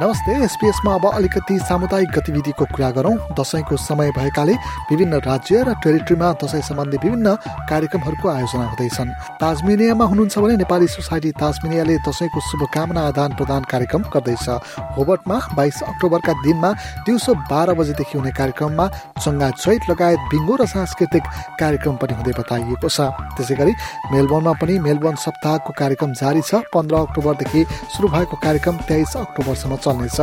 [0.00, 4.52] नमस्ते एसपिएसमा अब अलिकति सामुदायिक गतिविधिको कुरा गरौँ। दसैँको समय भएकाले
[4.90, 7.34] विभिन्न राज्य र टेरिटरीमा दसैँ सम्बन्धी विभिन्न
[7.68, 14.48] कार्यक्रमहरूको आयोजना हुँदैछन्। ताजमिनियामा हुनुहुन्छ भने नेपाली सोसाइटी ताजमिनियाले दसैँको शुभकामना आदान प्रदान कार्यक्रम गर्दैछ।
[14.96, 16.70] होबर्टमा बाइस अक्टोबरका दिनमा
[17.04, 18.86] दिउँसो बाह्र बजेदेखि हुने कार्यक्रममा
[19.20, 21.24] चङ्गा चैत लगायत बिङ्गो र सांस्कृतिक
[21.60, 23.72] कार्यक्रम पनि हुँदै बताइएको छ। त्यसै गरी
[24.16, 27.60] मेलबर्नमा पनि मेलबर्न सप्ताहको कार्यक्रम जारी छ। पन्ध्र अक्टोबरदेखि
[27.92, 30.20] सुरु भएको कार्यक्रम तेइस अक्टोबरसम्म चल्नेछ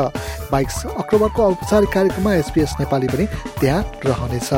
[0.47, 3.25] बाइस अक्टोबरको औपचारिक कार्यक्रममा एसपिएस नेपाली पनि
[3.59, 4.49] त्यहाँ रहनेछ।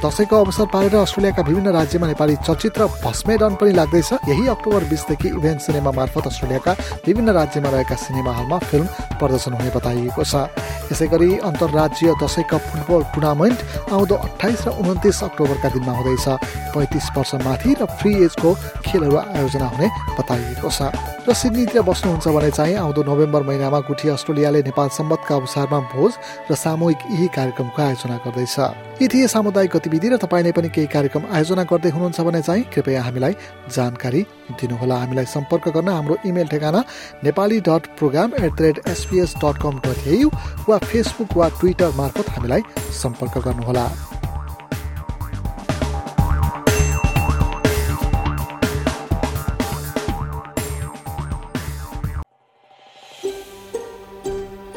[0.00, 5.60] दसैँको अवसर पारेर अस्ट्रेलियाका विभिन्न राज्यमा नेपाली चलचित्र भस्मेडन पनि लाग्दैछ। यही अक्टोबर बिसदेखि इभेन्ट
[5.60, 6.72] सिनेमा मार्फत अस्ट्रेलियाका
[7.06, 8.86] विभिन्न राज्यमा रहेका सिनेमा हलमा फिल्म
[9.20, 10.48] प्रदर्शन हुने बताइएको छ।
[10.88, 13.58] यसै गरी अन्तर्राज्य दसैँ कप फुटबल टुर्नामेन्ट
[13.92, 16.26] आउँदो अठाइस र उन्तिस अक्टोबरका दिनमा हुँदैछ।
[16.72, 18.54] पैँतिस वर्ष माथि र फ्री एजको
[18.86, 20.80] खेलहरू आयोजना हुने बताइएको छ।
[21.28, 26.12] र सिडनीतिर बस्नुहुन्छ भने चाहिँ आउँदो नोभेम्बर महिनामा गुठी अस्ट्रेलियाले नेपाल सम्बन्धका अवसरमा भोज
[26.48, 28.56] र सामूहिक यही कार्यक्रमको आयोजना गर्दैछ।
[29.02, 33.02] यी थिए सामुदायिक गतिविधि र तपाईँले पनि केही कार्यक्रम आयोजना गर्दै हुनुहुन्छ भने चाहिँ कृपया
[33.04, 33.34] हामीलाई
[33.76, 34.22] जानकारी
[34.56, 36.80] दिनुहोला। हामीलाई सम्पर्क गर्न हाम्रो इमेल ठेगाना
[37.24, 40.30] Nepali dot program at the rate SPS dot com dot AU
[40.68, 42.62] वा फेसबुक वा ट्विटर मार्फत हामीलाई
[43.04, 43.84] सम्पर्क गर्नुहोला।